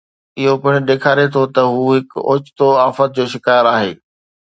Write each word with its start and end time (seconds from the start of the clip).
اهو 0.41 0.53
پڻ 0.63 0.73
ڏيکاري 0.87 1.25
ٿو 1.33 1.43
ته 1.53 1.61
هو 1.73 1.83
هڪ 1.95 2.07
اوچتو 2.29 2.67
آفت 2.87 3.09
جو 3.17 3.25
شڪار 3.33 3.63
آهي 3.75 3.91